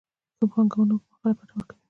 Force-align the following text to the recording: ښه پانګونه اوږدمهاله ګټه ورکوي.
ښه 0.37 0.45
پانګونه 0.51 0.93
اوږدمهاله 0.93 1.31
ګټه 1.39 1.53
ورکوي. 1.55 1.77